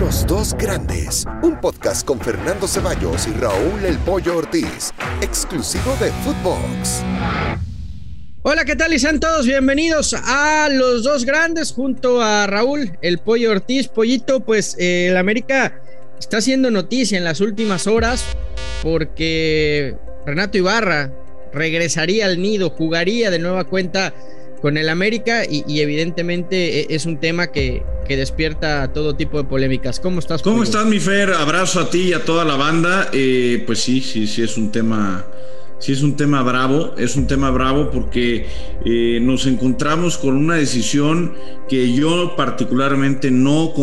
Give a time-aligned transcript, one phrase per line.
[0.00, 6.10] Los dos grandes, un podcast con Fernando Ceballos y Raúl El Pollo Ortiz, exclusivo de
[6.10, 7.02] Footbox.
[8.42, 8.92] Hola, ¿qutal?
[8.92, 13.86] Y sean todos bienvenidos a Los Dos Grandes junto a Raúl El Pollo Ortiz.
[13.86, 15.80] Pollito, pues eh, el América
[16.18, 18.24] está haciendo noticia en las últimas horas
[18.82, 21.12] porque Renato Ibarra
[21.52, 24.12] regresaría al nido, jugaría de nueva cuenta
[24.64, 29.44] con el América y, evidentemente e, es un tema que, que, despierta todo tipo de
[29.44, 30.00] polémicas.
[30.00, 30.40] ¿Cómo estás?
[30.40, 31.34] ¿Cómo estás, mi Fer?
[31.34, 33.10] Abrazo a ti y a toda la banda.
[33.12, 35.26] Eh, pues sí, sí, sí, es un tema
[35.84, 38.46] sí es un tema bravo, es un tema bravo porque
[38.86, 41.34] eh, nos encontramos con una decisión
[41.68, 43.74] que yo particularmente no,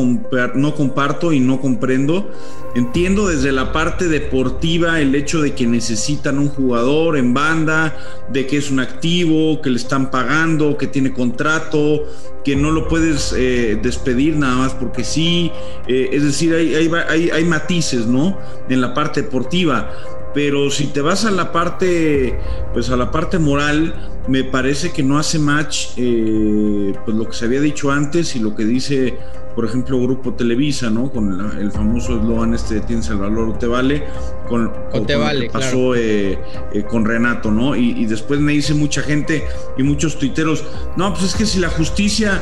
[0.55, 2.31] no comparto y no comprendo.
[2.73, 7.95] Entiendo desde la parte deportiva el hecho de que necesitan un jugador en banda,
[8.29, 12.05] de que es un activo, que le están pagando, que tiene contrato,
[12.43, 15.51] que no lo puedes eh, despedir nada más porque sí.
[15.87, 18.39] Eh, es decir, hay, hay, hay matices, ¿no?
[18.69, 19.91] En la parte deportiva
[20.33, 22.39] pero si te vas a la parte,
[22.73, 23.93] pues a la parte moral,
[24.27, 28.39] me parece que no hace match eh, pues lo que se había dicho antes y
[28.39, 29.17] lo que dice,
[29.55, 31.11] por ejemplo, Grupo Televisa, ¿no?
[31.11, 34.03] Con el famoso eslogan este tienes el valor o te vale,
[34.47, 34.71] con,
[35.05, 36.39] te vale, lo que pasó eh,
[36.71, 37.75] eh, con Renato, ¿no?
[37.75, 39.43] Y, después me dice mucha gente
[39.77, 40.63] y muchos tuiteros,
[40.97, 42.41] no, pues es que si la justicia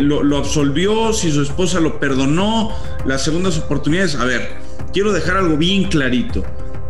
[0.00, 2.72] lo, lo absolvió, si su esposa lo perdonó,
[3.04, 4.56] las segundas oportunidades, a ver,
[4.92, 6.42] quiero dejar algo bien clarito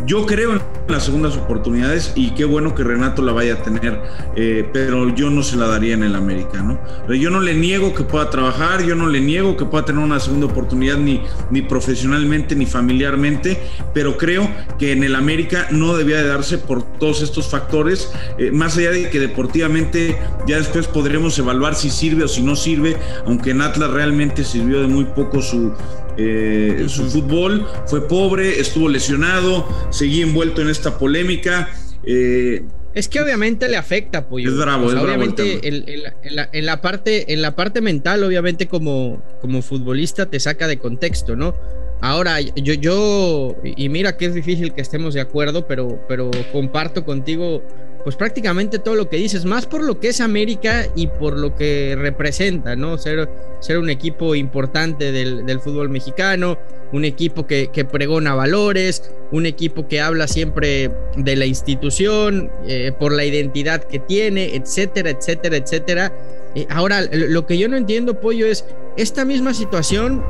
[0.04, 4.00] yo creo en las segundas oportunidades y qué bueno que Renato la vaya a tener,
[4.36, 6.78] eh, pero yo no se la daría en el América, ¿no?
[7.14, 10.20] Yo no le niego que pueda trabajar, yo no le niego que pueda tener una
[10.20, 13.60] segunda oportunidad ni, ni profesionalmente ni familiarmente,
[13.94, 18.50] pero creo que en el América no debía de darse por todos estos factores, eh,
[18.50, 22.96] más allá de que deportivamente ya después podremos evaluar si sirve o si no sirve,
[23.24, 25.72] aunque en Atlas realmente sirvió de muy poco su,
[26.16, 31.68] eh, su fútbol, fue pobre, estuvo lesionado, seguía envuelto en esta polémica.
[32.04, 32.64] Eh,
[32.94, 34.46] es que obviamente le afecta, pues.
[34.46, 40.26] Es bravo, es obviamente en, la, parte, en la parte mental, obviamente como, como futbolista
[40.26, 41.54] te saca de contexto, ¿no?
[42.00, 47.04] Ahora, yo, yo, y mira que es difícil que estemos de acuerdo, pero, pero comparto
[47.04, 47.62] contigo
[48.06, 51.56] pues prácticamente todo lo que dices, más por lo que es América y por lo
[51.56, 52.98] que representa, ¿no?
[52.98, 53.28] Ser,
[53.60, 56.58] ser un equipo importante del, fútbol mexicano,
[56.92, 63.12] un equipo que, pregona valores, un equipo que habla siempre de la institución, eh, por
[63.12, 66.12] la identidad que tiene, etcétera, etcétera, etcétera.
[66.54, 68.64] Eh, ahora, lo que yo no entiendo, Pollo, es
[68.96, 70.22] esta misma situación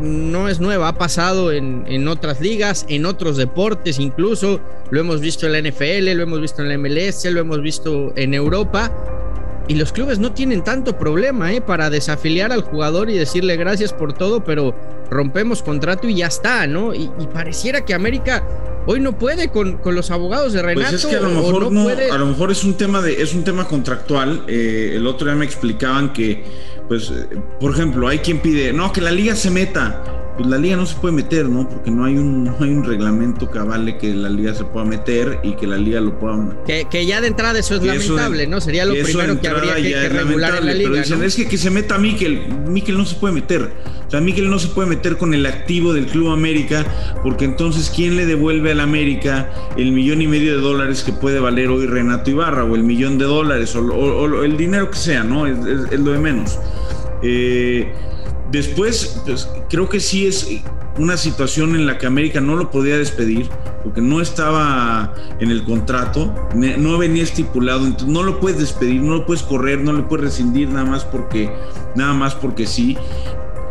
[0.00, 4.60] no es nueva, ha pasado en, otras ligas, en otros deportes incluso,
[4.90, 8.12] lo hemos visto en la NFL, lo hemos visto en la MLS, lo hemos visto
[8.16, 8.92] en Europa,
[9.72, 11.62] y los clubes no tienen tanto problema ¿eh?
[11.62, 14.74] para desafiliar al jugador y decirle gracias por todo, pero
[15.08, 16.92] rompemos contrato y ya está, ¿no?
[16.94, 18.46] Y, pareciera que América
[18.86, 20.90] hoy no puede con, los abogados de Renato.
[20.90, 23.32] Pues es que a lo mejor no, a lo mejor es un tema de, es
[23.32, 24.44] un tema contractual.
[24.46, 26.44] Eh, el otro día me explicaban que
[26.86, 30.02] pues, eh, por ejemplo, hay quien pide, no, que la liga se meta.
[30.36, 31.68] Pues la liga no se puede meter, ¿no?
[31.68, 34.86] Porque no hay un, no hay un reglamento que avale que la liga se pueda
[34.86, 36.56] meter y que la liga lo pueda.
[36.66, 38.60] Que, que ya de entrada eso es lamentable, ¿no?
[38.60, 40.90] Sería lo primero que habría que, regular en la liga.
[40.90, 42.46] Pero dicen, es que que se meta Miquel.
[42.66, 43.70] Miquel no se puede meter.
[44.06, 46.84] O sea, Miquel no se puede meter con el activo del Club América,
[47.22, 51.40] porque entonces, ¿quién le devuelve al América el millón y medio de dólares que puede
[51.40, 52.64] valer hoy Renato Ibarra?
[52.64, 55.46] O el millón de dólares, o, el dinero que sea, ¿no?
[55.46, 55.56] es
[56.00, 56.58] lo de menos.
[57.22, 57.92] Eh,
[58.52, 60.46] después, pues, creo que sí es
[60.98, 63.48] una situación en la que América no lo podía despedir
[63.82, 69.14] porque no estaba en el contrato, no venía estipulado, entonces no lo puedes despedir, no
[69.14, 71.50] lo puedes correr, no lo puedes rescindir nada más porque
[71.96, 72.96] nada más porque sí.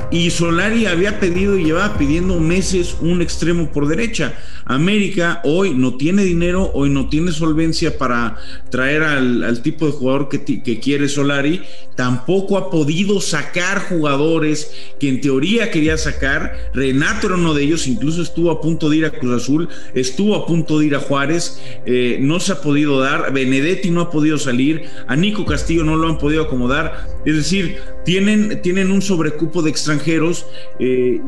[0.09, 4.33] Y Solari había pedido y llevaba pidiendo meses un extremo por derecha.
[4.73, 8.37] América hoy no tiene dinero, hoy no tiene solvencia para
[8.69, 11.61] traer al, tipo de jugador que, que, quiere Solari.
[11.95, 16.71] Tampoco ha podido sacar jugadores que en teoría quería sacar.
[16.73, 20.35] Renato era uno de ellos, incluso estuvo a punto de ir a Cruz Azul, estuvo
[20.35, 23.33] a punto de ir a Juárez, eh, no se ha podido dar.
[23.33, 27.07] Benedetti no ha podido salir, a Nico Castillo no lo han podido acomodar.
[27.25, 30.45] Es decir, tienen, tienen un sobrecupo de extranjeros
[30.79, 31.21] eh,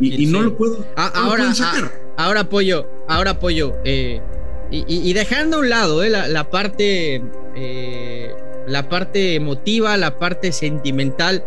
[0.00, 3.74] y, no lo puedo ah, ahora, ah, ahora apoyo, ahora apoyo.
[3.84, 4.20] Eh,
[4.70, 7.22] y, dejando a un lado eh, la, parte,
[8.66, 11.42] la parte emotiva, la parte sentimental.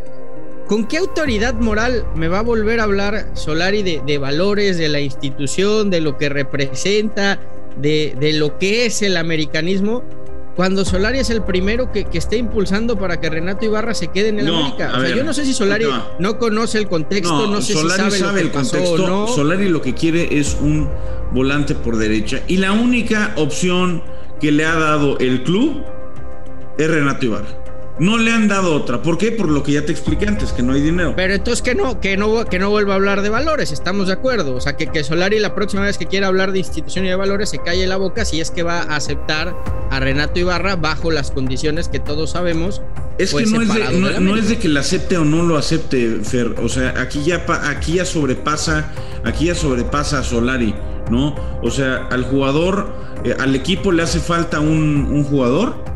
[0.67, 5.01] ¿Con qué autoridad moral me va a volver a hablar Solari de, valores, de la
[5.01, 7.39] institución, de lo que representa,
[7.75, 10.03] de lo que es el americanismo?
[10.55, 14.29] Cuando Solari es el primero que, que esté impulsando para que Renato Ibarra se quede
[14.29, 14.91] en el América.
[14.95, 15.85] O sea, yo no sé si Solari
[16.19, 19.27] no, conoce el contexto, no, sé Solari si sabe, el contexto.
[19.27, 20.89] Solari lo que quiere es un
[21.31, 24.03] volante por derecha y la única opción
[24.41, 25.83] que le ha dado el club
[26.77, 27.61] es Renato Ibarra.
[27.99, 29.01] No le han dado otra.
[29.01, 29.31] ¿Por qué?
[29.31, 31.13] Por lo que ya te expliqué antes, que no hay dinero.
[31.15, 34.13] Pero entonces que no, que no, que no vuelva a hablar de valores, estamos de
[34.13, 34.55] acuerdo.
[34.55, 37.15] O sea, que, que Solari la próxima vez que quiera hablar de institución y de
[37.15, 39.55] valores se calle la boca si es que va a aceptar
[39.91, 42.81] a Renato Ibarra bajo las condiciones que todos sabemos.
[43.17, 46.21] Es que no es, de, no, es de que la acepte o no lo acepte,
[46.23, 46.55] Fer.
[46.63, 48.91] O sea, aquí ya, aquí ya sobrepasa,
[49.25, 50.73] aquí ya sobrepasa a Solari,
[51.11, 51.35] ¿no?
[51.61, 52.89] O sea, al jugador,
[53.23, 55.90] eh, al equipo le hace falta un, un jugador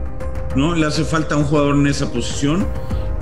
[0.56, 0.76] ¿no?
[0.76, 2.66] Le hace falta un jugador en esa posición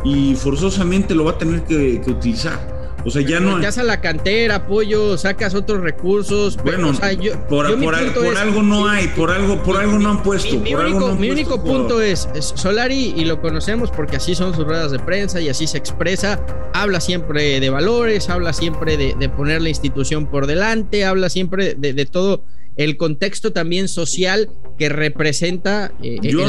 [0.03, 2.73] y forzosamente lo va a tener que, utilizar.
[3.05, 3.57] O sea, ya no.
[3.57, 6.55] a la cantera, apoyo, sacas otros recursos.
[6.63, 6.93] Bueno,
[7.49, 10.57] por, algo no hay, por algo, por algo no han puesto.
[10.57, 15.41] Mi, único, punto es, Solari, y lo conocemos porque así son sus ruedas de prensa
[15.41, 16.39] y así se expresa.
[16.73, 22.05] Habla siempre de valores, habla siempre de, poner la institución por delante, habla siempre de
[22.05, 26.47] todo el contexto también social que representa eh, yo,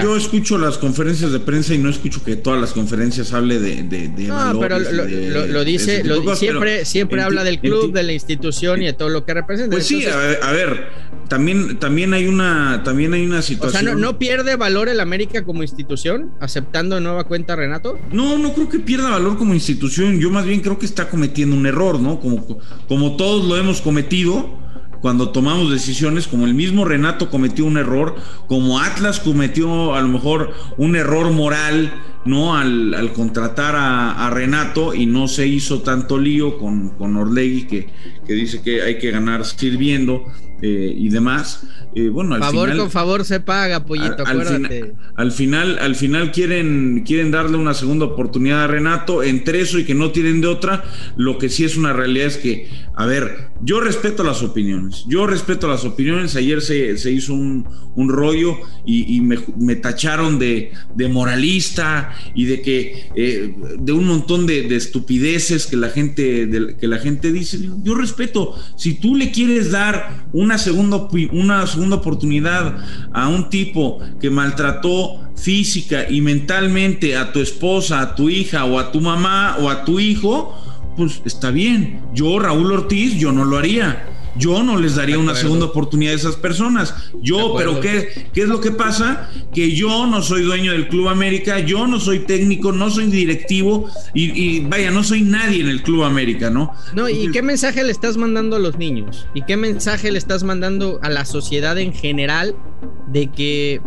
[0.00, 3.82] Yo, escucho las conferencias de prensa y no escucho que todas las conferencias hable de,
[3.82, 6.04] de, no, pero lo, dice,
[6.36, 9.74] siempre, siempre habla del club, de la institución y de todo lo que representa.
[9.74, 10.86] Pues sí, a ver,
[11.28, 13.82] también, también hay una, también hay una situación.
[13.82, 17.98] O sea, ¿no, pierde valor el América como institución aceptando nueva cuenta Renato?
[18.12, 20.20] No, no creo que pierda valor como institución.
[20.20, 22.20] Yo más bien creo que está cometiendo un error, ¿no?
[22.20, 24.63] Como, como todos lo hemos cometido
[25.04, 28.16] cuando tomamos decisiones, como el mismo Renato cometió un error,
[28.46, 31.92] como Atlas cometió a lo mejor un error moral,
[32.24, 32.56] ¿no?
[32.56, 38.80] Al, contratar a, Renato y no se hizo tanto lío con, con que dice que
[38.80, 40.24] hay que ganar sirviendo.
[40.66, 41.66] Eh, y demás.
[41.94, 44.94] Eh, bueno, al favor final, con favor se paga, pollito, al, acuérdate.
[45.14, 49.84] al, final, al final quieren, quieren darle una segunda oportunidad a Renato entre eso y
[49.84, 50.82] que no tienen de otra.
[51.18, 55.26] Lo que sí es una realidad es que, a ver, yo respeto las opiniones, yo
[55.26, 56.34] respeto las opiniones.
[56.34, 58.56] Ayer se, se hizo un, un, rollo
[58.86, 64.76] y, me, tacharon de, de, moralista y de que eh, de un montón de, de,
[64.76, 66.48] estupideces que la gente
[66.80, 67.58] que la gente dice.
[67.82, 68.54] Yo respeto.
[68.76, 72.76] Si tú le quieres dar un una segunda, una segunda oportunidad
[73.12, 78.78] a un tipo que maltrató física y mentalmente a tu esposa, a tu hija o
[78.78, 80.54] a tu mamá o a tu hijo,
[80.96, 82.02] pues está bien.
[82.14, 84.13] Yo, Raúl Ortiz, yo no lo haría.
[84.36, 86.94] Yo no les daría una segunda oportunidad a esas personas.
[87.22, 89.30] Yo, pero ¿qué, ¿qué es lo que pasa?
[89.54, 93.88] Que yo no soy dueño del Club América, yo no soy técnico, no soy directivo
[94.12, 96.72] y, vaya, no soy nadie en el Club América, ¿no?
[96.94, 99.26] No, ¿y qué mensaje le estás mandando a los niños?
[99.34, 102.54] ¿Y qué mensaje le estás mandando a la sociedad en general
[103.08, 103.80] de que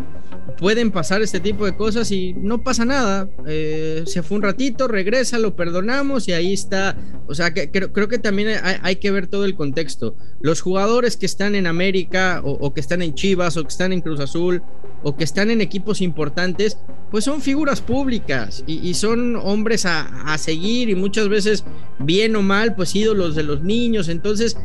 [0.57, 3.29] pueden pasar este tipo de cosas y no pasa nada.
[3.45, 6.97] Eh, se fue un ratito, regresa, lo perdonamos y ahí está.
[7.27, 10.15] O sea, que, creo, creo que también hay, que ver todo el contexto.
[10.41, 14.01] Los jugadores que están en América o, que están en Chivas o que están en
[14.01, 14.63] Cruz Azul
[15.03, 16.77] o que están en equipos importantes,
[17.12, 21.63] pues son figuras públicas y, son hombres a, a seguir y muchas veces,
[22.00, 24.09] bien o mal, pues ídolos de los niños.
[24.09, 24.57] Entonces,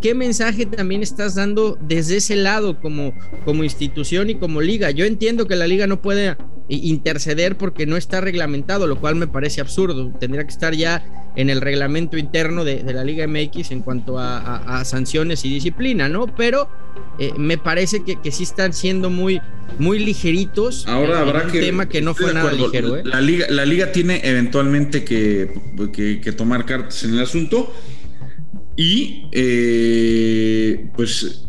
[0.00, 3.12] ¿Qué, mensaje también estás dando desde ese lado como,
[3.44, 4.92] como institución y como liga?
[4.92, 6.36] Yo entiendo que la liga no puede
[6.68, 10.12] interceder porque no está reglamentado, lo cual me parece absurdo.
[10.20, 14.84] Tendría que estar ya en el reglamento interno de, la Liga MX en cuanto a,
[14.84, 16.26] sanciones y disciplina, ¿no?
[16.36, 16.68] Pero
[17.18, 19.40] eh, me parece que, que, sí están siendo muy,
[19.80, 20.86] muy ligeritos.
[20.86, 21.60] Ahora habrá un que.
[21.60, 22.98] tema que no fue nada ligero.
[22.98, 23.02] ¿eh?
[23.04, 25.52] La, liga, la liga tiene eventualmente que,
[25.92, 27.72] que, que tomar cartas en el asunto
[28.76, 31.48] y eh, pues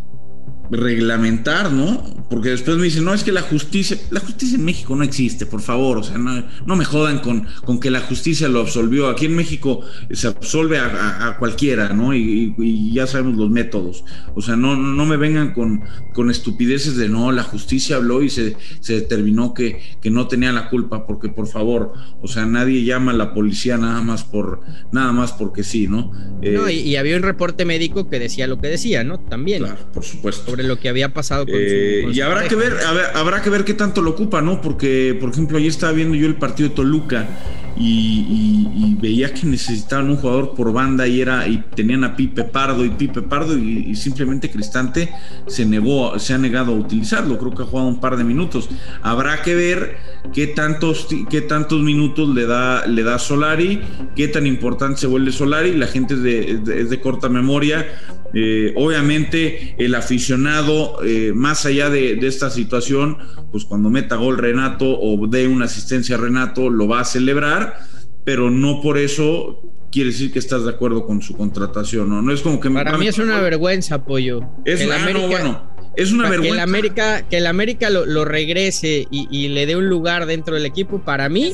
[0.74, 2.03] reglamentar, ¿no?
[2.30, 5.46] Porque después me dicen, no, es que la justicia, la justicia en México no existe,
[5.46, 9.08] por favor, o sea, no, me jodan con, con, que la justicia lo absolvió.
[9.08, 12.15] Aquí en México se absolve a, cualquiera, ¿no?
[12.15, 14.03] Y, ya sabemos los métodos.
[14.36, 18.30] O sea, no, no me vengan con, con estupideces de, no, la justicia habló y
[18.30, 22.84] se, se determinó que, que no tenía la culpa, porque por favor, o sea, nadie
[22.84, 24.62] llama a la policía nada más por,
[24.92, 26.12] nada más porque sí, ¿no?
[26.42, 29.20] no, y, y había un reporte médico que decía lo que decía, ¿no?
[29.20, 29.63] También.
[29.63, 32.74] Claro, por supuesto sobre lo que había pasado con, eh, y habrá que ver
[33.13, 36.27] habrá que ver qué tanto lo ocupa no porque por ejemplo ayer estaba viendo yo
[36.27, 37.27] el partido de Toluca
[37.75, 42.86] y, veía que necesitaban un jugador por banda y era y tenían a Pipe Pardo
[42.86, 45.10] y Pipe Pardo y, simplemente Cristante
[45.48, 47.38] se negó se ha negado a utilizarlo.
[47.38, 48.70] Creo que ha jugado un par de minutos.
[49.01, 49.98] Habrá que ver
[50.34, 53.82] qué tantos qué tantos minutos le da le da Solari
[54.15, 55.75] qué tan importante se vuelve Solari.
[55.75, 57.86] La gente es de, es de corta memoria
[58.34, 63.18] Eh, obviamente el aficionado, eh, más allá de, esta situación,
[63.52, 67.78] pues cuando meta gol Renato o dé una asistencia a Renato, lo va a celebrar,
[68.24, 69.62] pero no por eso
[69.92, 72.24] quiere decir que estás de acuerdo con su contratación, ¿no?
[72.24, 72.72] No es como que...
[72.72, 74.42] Para mí es una vergüenza, apoyo.
[74.66, 76.56] Es, el ah, bueno, es una vergüenza.
[76.56, 80.66] Que el América, que el América lo, regrese y, le dé un lugar dentro del
[80.66, 81.54] equipo, para mí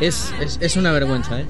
[0.00, 1.40] es, es, una vergüenza.
[1.40, 1.46] ¿eh?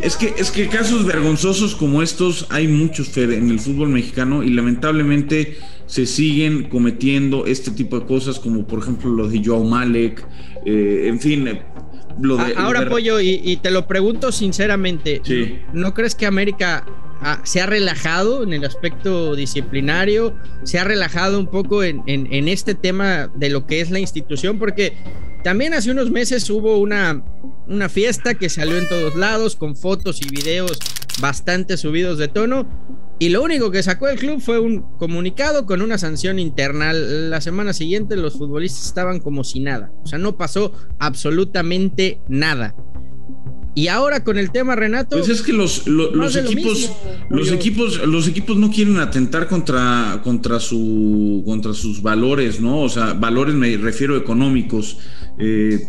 [0.00, 4.50] Es, que, es que casos vergonzosos como estos hay muchos, en el fútbol mexicano y
[4.50, 10.26] lamentablemente se siguen cometiendo este tipo de cosas, como por ejemplo lo de Joao Malek,
[10.64, 11.60] eh, en fin.
[12.20, 15.20] Lo de, Ahora, Pollo, y, y, te lo pregunto sinceramente,
[15.74, 16.84] ¿no crees que América
[17.44, 22.02] se ha relajado en el aspecto disciplinario, se ha relajado un poco en,
[22.48, 24.94] este tema de lo que es la institución, porque
[25.46, 27.22] también hace unos meses hubo una,
[27.68, 30.76] una fiesta que salió en todos lados con fotos y videos
[31.20, 32.66] bastante subidos de tono.
[33.20, 36.92] Y lo único que sacó el club fue un comunicado con una sanción interna.
[36.92, 39.92] La semana siguiente los futbolistas estaban como si nada.
[40.02, 42.74] O sea, no pasó absolutamente nada.
[43.76, 45.18] Y ahora con el tema Renato.
[45.18, 46.90] Pues es que los, los equipos,
[47.28, 52.80] los equipos, los equipos no quieren atentar contra, contra su contra sus valores, ¿no?
[52.80, 54.96] O sea, valores me refiero económicos.
[55.38, 55.86] Eh,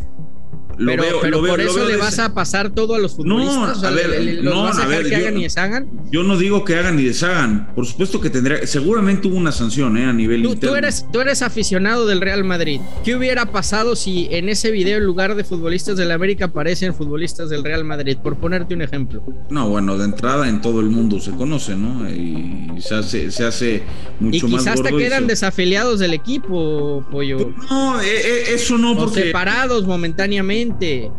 [0.77, 3.81] pero, pero por eso le vas a pasar todo a los futbolistas.
[3.81, 5.89] No, a ver, no, vas a, ver, que hagan y deshagan.
[6.11, 7.73] Yo no digo que hagan y deshagan.
[7.75, 8.65] Por supuesto que tendría.
[8.67, 10.05] Seguramente hubo una sanción, ¿eh?
[10.05, 12.79] A nivel tú, Tú eres, tú eres aficionado del Real Madrid.
[13.03, 17.49] ¿Qué hubiera pasado si en ese video, en lugar de futbolistas del América, aparecen futbolistas
[17.49, 18.17] del Real Madrid?
[18.21, 19.23] Por ponerte un ejemplo.
[19.49, 22.09] No, bueno, de entrada en todo el mundo se conoce, ¿no?
[22.09, 23.83] Y se hace, se hace
[24.19, 24.61] mucho más.
[24.61, 27.53] Y quizás te quedan desafiliados del equipo, pollo.
[27.69, 29.23] No, eh, eh, eso no, porque.
[29.23, 30.66] separados momentáneamente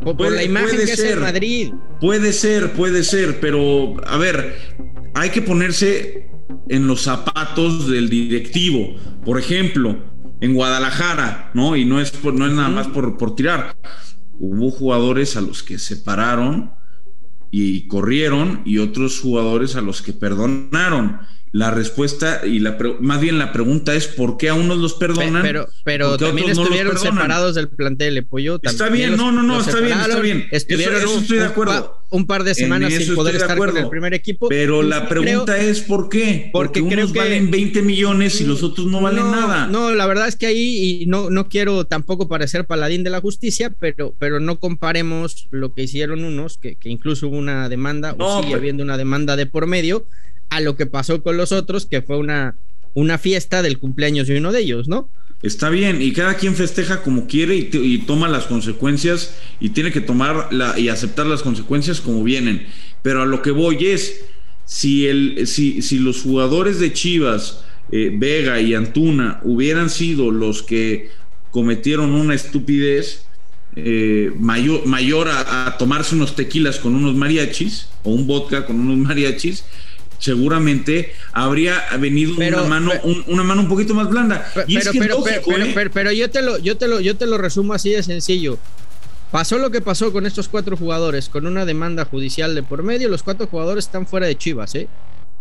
[0.03, 1.73] por, la imagen que es el Madrid.
[2.01, 4.57] Puede ser, puede ser, pero a ver,
[5.15, 6.29] hay que ponerse
[6.69, 8.95] en los zapatos del directivo.
[9.25, 9.97] Por ejemplo,
[10.41, 11.77] en Guadalajara, ¿no?
[11.77, 13.77] Y no es, no es nada más por, por tirar.
[14.39, 16.73] Hubo jugadores a los que separaron
[17.51, 21.21] y corrieron y otros jugadores a los que perdonaron.
[21.53, 25.43] La respuesta y la más bien la pregunta es por qué a unos los perdonan.
[25.43, 28.61] Pero, pero también estuvieron separados del plantel, Pollo.
[28.63, 30.49] Está bien, no, no, no, está bien, está bien.
[30.51, 31.97] Estuvieron eso, estoy de acuerdo.
[32.11, 34.49] Un, par de semanas sin poder estar con el primer equipo.
[34.49, 36.51] Pero la pregunta es por qué.
[36.53, 39.67] Porque, porque unos valen 20 millones y los otros no valen nada.
[39.67, 43.21] No, la verdad es que ahí, y no, no quiero tampoco parecer paladín de la
[43.21, 48.15] justicia, pero, pero no comparemos lo que hicieron unos, que, que incluso hubo una demanda,
[48.19, 50.07] o sigue habiendo una demanda de por medio
[50.51, 52.57] a lo que pasó con los otros, que fue una,
[52.95, 55.09] una fiesta del cumpleaños de uno de ellos, ¿no?
[55.43, 60.01] Está bien, y cada quien festeja como quiere y, toma las consecuencias y tiene que
[60.01, 62.67] tomar la, y aceptar las consecuencias como vienen.
[63.03, 64.25] Pero a lo que voy es,
[64.65, 67.63] si, el, si, si los jugadores de Chivas,
[67.93, 71.11] eh, Vega y Antuna, hubieran sido los que
[71.53, 73.25] cometieron una estupidez,
[73.77, 78.99] eh, mayor, mayor a, tomarse unos tequilas con unos mariachis o un vodka con unos
[78.99, 79.65] mariachis,
[80.19, 84.51] seguramente habría venido una mano un, una mano un poquito más blanda.
[85.93, 88.59] pero, yo te lo yo te lo yo te lo resumo así de sencillo.
[89.31, 93.11] Pasó lo que pasó con estos cuatro jugadores, con una demanda judicial de por medio,
[93.11, 94.89] los cuatro jugadores están fuera de Chivas, ¿eh?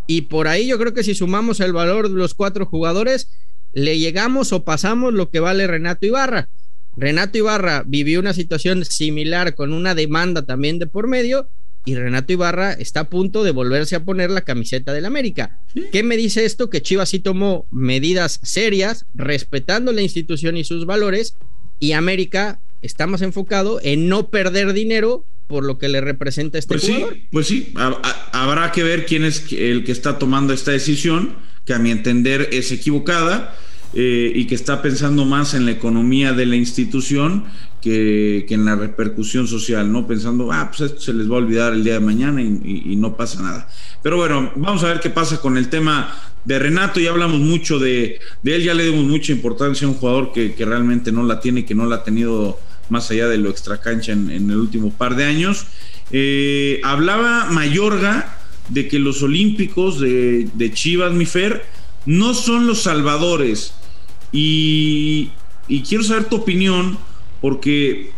[0.07, 3.29] Y por ahí yo creo que si sumamos el valor de los cuatro jugadores,
[3.73, 6.49] le llegamos o pasamos lo que vale Renato Ibarra.
[6.97, 11.47] Renato Ibarra vivió una situación similar con una demanda también de por medio
[11.87, 15.61] y Renato Ibarra está a punto de volverse a poner la camiseta del América.
[15.93, 16.69] ¿Qué me dice esto?
[16.69, 21.37] Que Chivas sí tomó medidas serias, respetando la institución y sus valores,
[21.79, 26.73] y América está más enfocado en no perder dinero por lo que le representa este
[26.73, 27.13] pues jugador.
[27.13, 27.73] Sí, pues sí,
[28.33, 32.49] habrá que ver quién es el que está tomando esta decisión, que a mi entender
[32.51, 33.55] es equivocada.
[33.93, 37.45] Eh, y que está pensando más en la economía de la institución
[37.81, 40.05] que, en la repercusión social, ¿no?
[40.05, 43.15] Pensando, ah, pues esto se les va a olvidar el día de mañana y, no
[43.15, 43.69] pasa nada.
[44.03, 46.13] Pero bueno, vamos a ver qué pasa con el tema
[46.43, 46.99] de Renato.
[46.99, 51.11] Ya hablamos mucho de, él, ya le dimos mucha importancia a un jugador que, realmente
[51.11, 54.49] no la tiene, que no la ha tenido más allá de lo extracancha en, en
[54.51, 55.65] el último par de años.
[56.11, 58.37] Eh, hablaba Mayorga
[58.69, 61.65] de que los olímpicos de, de Chivas, Mifer,
[62.05, 63.73] no son los salvadores.
[64.31, 65.31] Y,
[65.67, 66.97] y quiero saber tu opinión
[67.41, 68.11] porque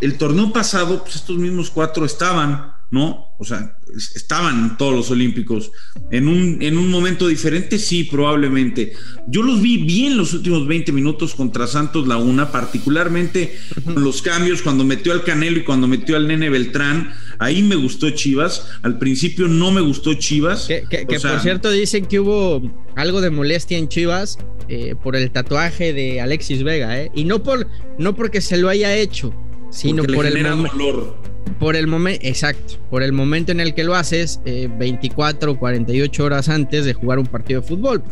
[0.00, 3.28] el torneo pasado, pues estos mismos cuatro estaban, ¿no?
[3.38, 5.72] O sea, estaban todos los olímpicos.
[6.10, 8.92] En un, en un momento diferente, sí, probablemente.
[9.26, 14.62] Yo los vi bien los últimos 20 minutos contra Santos Laguna, particularmente con los cambios,
[14.62, 17.12] cuando metió al Canelo y cuando metió al Nene Beltrán.
[17.38, 18.68] Ahí me gustó Chivas.
[18.82, 20.66] Al principio no me gustó Chivas.
[20.66, 25.92] Que, por cierto dicen que hubo algo de molestia en Chivas eh, por el tatuaje
[25.92, 27.10] de Alexis Vega, ¿eh?
[27.14, 27.66] Y no, por,
[27.98, 29.34] no porque se lo haya hecho,
[29.74, 33.94] sino por el dolor por el momento, exacto, por el momento en el que lo
[33.94, 38.02] haces, 24 o 48 horas antes de jugar un partido de fútbol.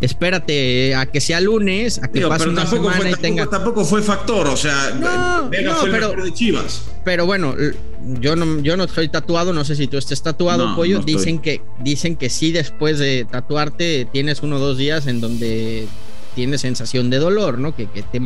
[0.00, 3.46] Espérate eh, a que sea lunes, a que pase una semana fue, y tenga.
[3.46, 6.84] Tampoco fue factor, o sea, no, Vega fue pero, de Chivas.
[7.04, 7.54] Pero bueno,
[8.20, 11.00] yo no, yo no estoy tatuado, no sé si tú estés tatuado, pollo.
[11.00, 15.86] dicen que, dicen que sí, después de tatuarte, tienes uno o dos días en donde
[16.34, 17.74] tienes sensación de dolor, ¿no?
[17.74, 18.20] Que, que te,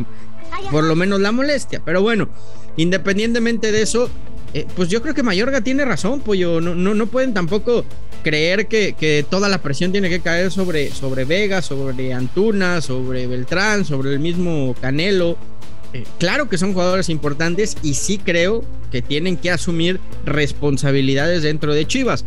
[0.71, 1.81] por lo menos la molestia.
[1.83, 2.29] Pero bueno,
[2.75, 4.09] independientemente de eso,
[4.53, 6.61] eh, pues yo creo que Mayorga tiene razón, pollo.
[6.61, 7.85] No, no, no pueden tampoco
[8.23, 13.85] creer que, toda la presión tiene que caer sobre, sobre Vega, sobre Antuna, sobre Beltrán,
[13.85, 15.37] sobre el mismo Canelo.
[15.93, 21.73] Eh, claro que son jugadores importantes y sí creo que tienen que asumir responsabilidades dentro
[21.73, 22.25] de Chivas.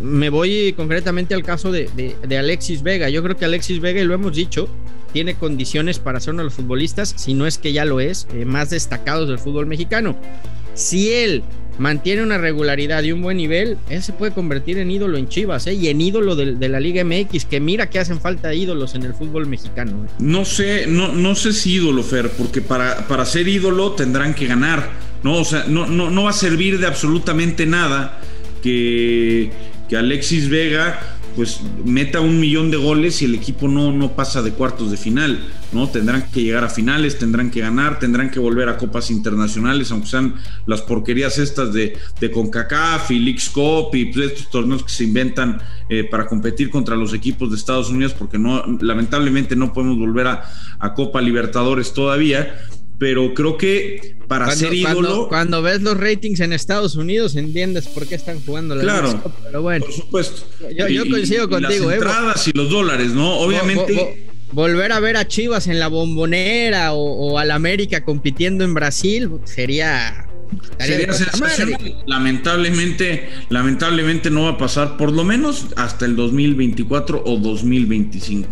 [0.00, 3.08] Me voy concretamente al caso de, Alexis Vega.
[3.08, 4.68] Yo creo que Alexis Vega, y lo hemos dicho,
[5.12, 8.26] tiene condiciones para ser uno de los futbolistas, si no es que ya lo es,
[8.32, 10.16] eh, más destacados del fútbol mexicano.
[10.74, 11.42] Si él
[11.78, 15.66] mantiene una regularidad y un buen nivel, él se puede convertir en ídolo en Chivas
[15.66, 15.74] ¿eh?
[15.74, 19.14] y en ídolo de, la Liga MX, que mira que hacen falta ídolos en el
[19.14, 20.04] fútbol mexicano.
[20.04, 20.08] ¿eh?
[20.18, 24.46] No sé, no, no sé si ídolo, Fer, porque para, para ser ídolo tendrán que
[24.46, 24.90] ganar,
[25.22, 25.34] ¿no?
[25.34, 28.20] O sea, no, no, no va a servir de absolutamente nada
[28.62, 29.50] que,
[29.92, 30.98] que Alexis Vega
[31.36, 34.96] pues meta un millón de goles y el equipo no, no pasa de cuartos de
[34.96, 35.38] final,
[35.70, 35.86] ¿no?
[35.86, 40.08] Tendrán que llegar a finales, tendrán que ganar, tendrán que volver a copas internacionales, aunque
[40.08, 43.52] sean las porquerías estas de, de CONCACAF y Leagues
[43.92, 47.90] y pues, estos torneos que se inventan eh, para competir contra los equipos de Estados
[47.90, 50.44] Unidos, porque no, lamentablemente no podemos volver a,
[50.78, 52.54] a Copa Libertadores todavía
[53.02, 55.26] pero creo que para ser ídolo.
[55.26, 59.60] Cuando, ves los ratings en Estados Unidos, entiendes por qué están jugando la Claro, pero
[59.60, 59.84] bueno.
[59.84, 60.46] Por supuesto.
[60.70, 61.96] Yo, coincido contigo, las ¿eh?
[61.96, 63.40] entradas y los dólares, ¿no?
[63.40, 64.28] Obviamente.
[64.52, 70.28] volver a ver a Chivas en la bombonera o, al América compitiendo en Brasil sería.
[70.78, 72.04] Sería sensacional.
[72.06, 78.48] Lamentablemente, lamentablemente no va a pasar por lo menos hasta el 2024 o 2025.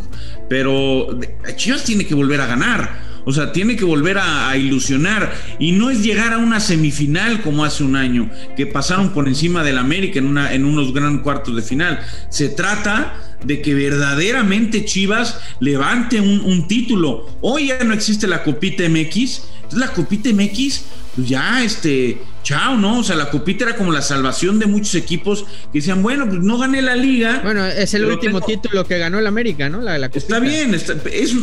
[0.49, 1.21] Pero
[1.55, 3.10] Chivas tiene que volver a ganar.
[3.31, 7.65] O sea, tiene que volver a, ilusionar y no es llegar a una semifinal como
[7.65, 11.55] hace un año, que pasaron por encima del América en, una, en unos gran cuartos
[11.55, 12.01] de final.
[12.29, 13.15] Se trata
[13.45, 17.29] de que verdaderamente Chivas levante un, un título.
[17.41, 22.77] Hoy ya no existe la Copita MX, entonces la Copita MX pues ya, este, chao,
[22.77, 23.01] ¿no?
[23.01, 26.41] O sea, la copita era como la salvación de muchos equipos que decían, bueno, pues
[26.41, 27.41] no gané la liga.
[27.43, 29.81] Bueno, es el último título que ganó el América, ¿no?
[29.81, 30.77] La, está bien,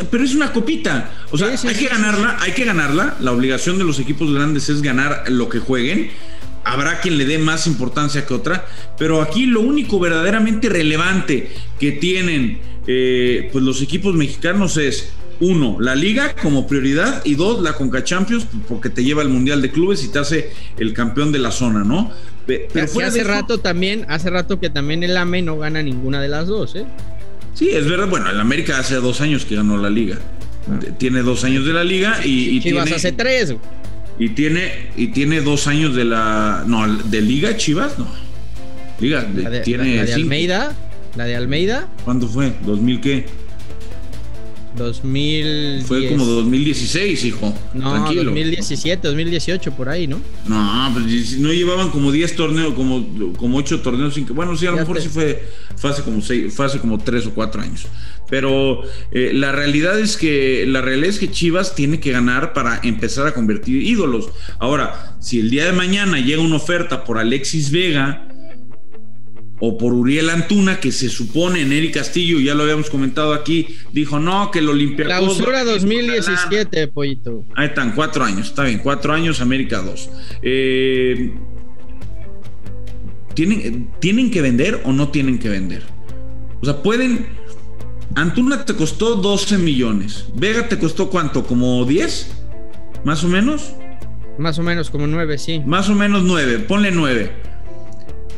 [0.10, 1.12] pero es una copita.
[1.32, 3.18] O sea, hay que ganarla, hay que ganarla.
[3.20, 6.12] La obligación de los equipos grandes es ganar lo que jueguen.
[6.64, 8.66] Habrá quien le dé más importancia que otra,
[8.98, 15.78] pero aquí lo único verdaderamente relevante que tienen eh, pues los equipos mexicanos es uno,
[15.80, 19.72] la liga como prioridad y dos, la Conca Champions porque te lleva al Mundial de
[19.72, 22.12] Clubes y te hace el campeón de la zona, ¿no?
[22.46, 22.68] Pero
[23.06, 26.76] hace rato también, hace rato que también el AME no gana ninguna de las dos,
[26.76, 26.86] ¿eh?
[27.54, 28.08] Sí, es verdad.
[28.08, 30.18] Bueno, el América hace dos años que ganó la liga.
[30.70, 30.80] Ah.
[30.98, 33.56] Tiene dos años de la liga y, y Chivas hace tres.
[34.20, 36.64] Y tiene, y tiene dos años de la.
[36.66, 38.08] No, de Liga Chivas, no.
[39.00, 39.28] Liga,
[39.64, 39.98] tiene.
[39.98, 40.76] La, de Almeida.
[41.16, 41.88] La de Almeida.
[42.06, 42.54] ¿Cuándo fue?
[42.66, 43.26] ¿2000 qué?
[44.84, 45.84] 2000.
[45.86, 47.54] Fue como 2016, hijo.
[47.74, 48.26] No, Tranquilo.
[48.26, 50.20] 2017, 2018, por ahí, ¿no?
[50.48, 54.14] No, pues no llevaban como 10 torneos, como, como 8 torneos.
[54.14, 56.80] Sin que, bueno, sí, a lo mejor sí fue, fue, hace como 6, fue hace
[56.80, 57.88] como 3 o 4 años.
[58.30, 62.80] Pero eh, la realidad es que la realidad es que Chivas tiene que ganar para
[62.84, 64.30] empezar a convertir ídolos.
[64.60, 68.28] Ahora, si el día de mañana llega una oferta por Alexis Vega,
[69.60, 73.68] o por Uriel Antuna, que se supone en Eric Castillo, ya lo habíamos comentado aquí,
[73.92, 75.38] dijo no, que el Olympiacos.
[75.38, 77.44] Clausura 2017, Pollito.
[77.56, 80.10] Ahí están, cuatro años, está bien, cuatro años, América 2.
[80.44, 81.34] Eh,
[83.34, 85.84] ¿tienen, ¿Tienen que vender o no tienen que vender?
[86.62, 87.26] O sea, pueden.
[88.16, 90.26] Antuna te costó 12 millones.
[90.34, 91.46] Vega te costó cuánto?
[91.46, 92.32] ¿Como 10?
[93.04, 93.74] ¿Más o menos?
[94.40, 95.62] Más o menos, como 9, sí.
[95.66, 97.47] Más o menos 9, ponle 9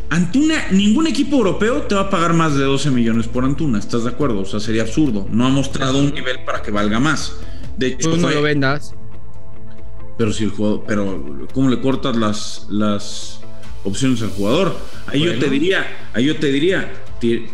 [0.09, 4.03] Antuna, ningún equipo europeo te va a pagar más de 12 millones por Antuna, ¿estás
[4.03, 4.41] de acuerdo?
[4.41, 5.27] O sea, sería absurdo.
[5.29, 7.35] No ha mostrado un nivel para que valga más.
[7.77, 8.93] De hecho, no lo vendas.
[10.17, 13.39] Pero si el juego, pero ¿cómo le cortas las las
[13.83, 14.75] opciones al jugador.
[15.07, 16.91] Ahí yo te diría, ahí yo te diría,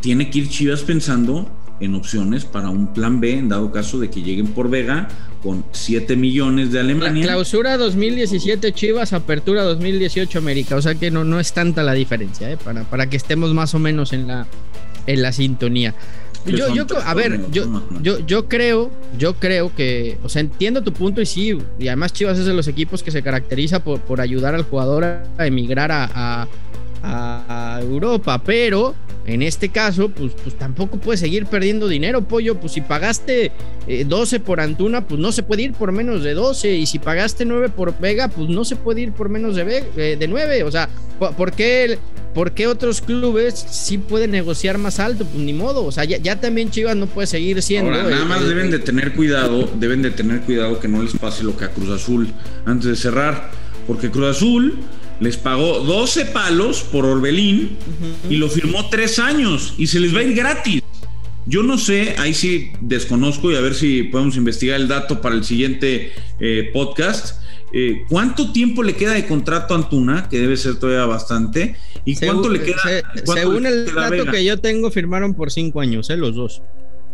[0.02, 4.09] tiene que ir Chivas pensando en opciones para un plan B en dado caso de
[4.09, 5.07] que lleguen por Vega
[5.43, 7.25] con 7 millones de Alemania.
[7.25, 11.93] La clausura 2017 Chivas, apertura 2018 América, o sea que no, no es tanta la
[11.93, 12.57] diferencia, ¿eh?
[12.57, 14.47] para, para que estemos más o menos en la,
[15.05, 15.93] en la sintonía.
[16.45, 20.93] Yo, yo, a ver, yo, yo, yo creo, yo creo que, o sea, entiendo tu
[20.93, 24.21] punto y sí, y además Chivas es de los equipos que se caracteriza por, por
[24.21, 26.47] ayudar al jugador a emigrar a, a
[27.82, 32.60] Europa, pero en este caso, pues, pues tampoco puedes seguir perdiendo dinero, pollo.
[32.60, 33.52] Pues si pagaste
[34.06, 36.76] 12 eh, por Antuna, pues no se puede ir por menos de 12.
[36.76, 40.15] Y si pagaste 9 por Vega, pues no se puede ir por menos de, eh,
[40.20, 40.63] de 9.
[40.63, 40.89] O sea,
[41.20, 41.98] ¿por qué,
[42.36, 45.26] ¿por qué, otros clubes sí pueden negociar más alto?
[45.26, 45.86] Pues ni modo.
[45.86, 47.91] O sea, ya, también Chivas no puede seguir siendo.
[47.91, 51.58] nada más deben de tener cuidado, deben de tener cuidado que no les pase lo
[51.58, 52.32] que a Cruz Azul
[52.65, 53.50] antes de cerrar.
[53.88, 54.80] Porque Cruz Azul
[55.19, 57.78] les pagó 12 palos por Orbelín
[58.30, 60.82] y lo firmó tres años y se les va a ir gratis.
[61.47, 65.36] Yo no sé, ahí sí desconozco y a ver si podemos investigar el dato para
[65.36, 67.41] el siguiente eh, podcast.
[67.71, 70.28] Eh, ¿Cuánto tiempo le queda de contrato a Antuna?
[70.30, 71.75] Que debe ser todavía bastante.
[72.04, 72.78] ¿Y cuánto le queda?
[73.25, 76.17] según el dato que yo tengo, firmaron por cinco años, ¿eh?
[76.17, 76.62] los dos.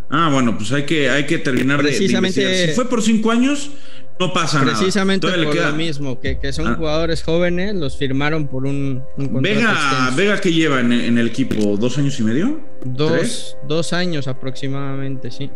[0.09, 3.71] Ah, bueno, pues hay que, hay que terminar Precisamente, de, Si fue por cinco años,
[4.21, 4.77] no pasa nada.
[4.77, 6.75] Precisamente por lo mismo, que, son ah.
[6.75, 11.75] jugadores jóvenes, los firmaron por un, un Vega, Vega, ¿qué lleva en, el equipo?
[11.77, 12.59] ¿Dos años y medio?
[12.85, 15.49] Dos, dos años aproximadamente, sí.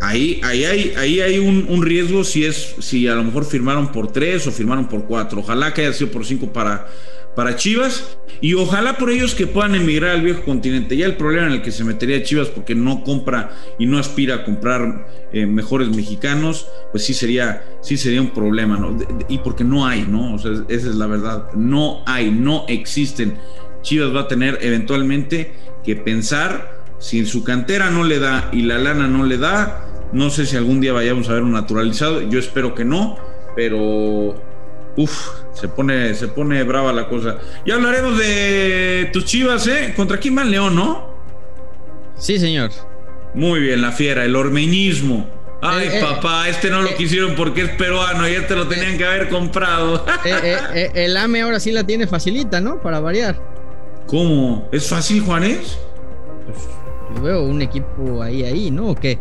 [0.00, 3.92] Ahí, ahí hay, ahí hay un, un, riesgo si es, si a lo mejor firmaron
[3.92, 5.40] por tres o firmaron por cuatro.
[5.40, 6.88] Ojalá que haya sido por cinco para,
[7.34, 10.96] para Chivas y ojalá por ellos que puedan emigrar al viejo continente.
[10.96, 14.36] Ya el problema en el que se metería Chivas porque no compra y no aspira
[14.36, 18.96] a comprar eh, mejores mexicanos, pues sí sería, sí sería un problema, ¿no?
[19.28, 20.34] y porque no hay, ¿no?
[20.34, 21.52] O sea, esa es la verdad.
[21.54, 23.38] No hay, no existen.
[23.82, 28.62] Chivas va a tener eventualmente que pensar si en su cantera no le da y
[28.62, 29.88] la lana no le da.
[30.12, 32.28] No sé si algún día vayamos a ver un naturalizado.
[32.28, 33.16] Yo espero que no,
[33.56, 34.36] pero
[34.94, 37.38] Uf, se pone, se pone brava la cosa.
[37.66, 39.92] Ya hablaremos de tus chivas, ¿eh?
[39.94, 41.12] ¿Contra quién el León, no?
[42.16, 42.70] Sí, señor.
[43.34, 45.26] Muy bien, la fiera, el ormeñismo.
[45.64, 48.66] Ay, eh, eh, papá, este no lo eh, quisieron porque es peruano y este lo
[48.66, 50.04] tenían que haber comprado.
[50.94, 52.80] el AME ahora sí la tiene facilita, ¿no?
[52.80, 53.40] Para variar.
[54.08, 54.68] ¿Cómo?
[54.72, 55.78] ¿Es fácil, Juanes?
[56.46, 56.68] Pues
[57.14, 58.88] yo veo un equipo ahí, ahí, ¿no?
[58.88, 59.18] ¿O qué?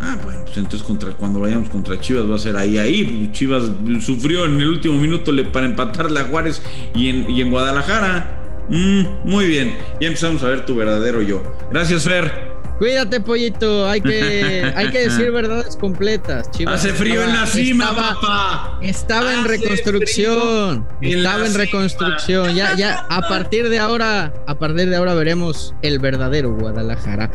[0.00, 3.30] Ah, bueno, pues entonces contra, cuando vayamos contra Chivas va a ser ahí, ahí.
[3.32, 3.64] Chivas
[4.00, 6.62] sufrió en el último minuto para empatarle a Juárez
[6.94, 8.38] y en, y en Guadalajara.
[8.68, 11.42] Mm, muy bien, ya empezamos a ver tu verdadero yo.
[11.70, 12.50] Gracias, Fer.
[12.78, 13.86] Cuídate, pollito.
[13.86, 16.50] Hay que, hay que decir verdades completas.
[16.50, 18.78] Chivas Hace frío en la cima, papá.
[18.80, 20.88] Estaba en reconstrucción.
[21.02, 22.54] estaba en reconstrucción.
[22.54, 27.30] Ya, ya, a partir de ahora, a partir de ahora veremos el verdadero Guadalajara.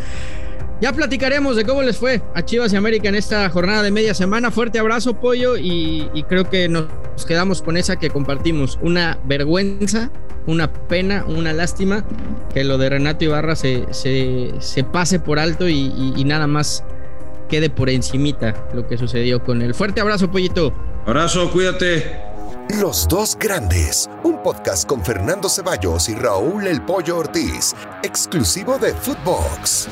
[0.81, 4.13] Ya platicaremos de cómo les fue a Chivas y América en esta jornada de media
[4.13, 4.51] semana.
[4.51, 6.85] Fuerte abrazo, Pollo, y, creo que nos
[7.25, 8.77] quedamos con esa que compartimos.
[8.81, 10.11] Una vergüenza,
[10.47, 12.03] una pena, una lástima
[12.53, 16.83] que lo de Renato Ibarra se, se, pase por alto y, y, nada más
[17.47, 19.73] quede por encimita lo que sucedió con él.
[19.73, 20.73] Fuerte abrazo, Pollito.
[21.05, 22.19] Abrazo, cuídate.
[22.81, 28.91] Los dos grandes, un podcast con Fernando Ceballos y Raúl El Pollo Ortiz, exclusivo de
[28.93, 29.87] Footbox.